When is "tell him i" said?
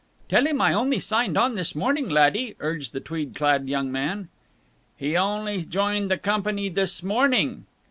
0.29-0.73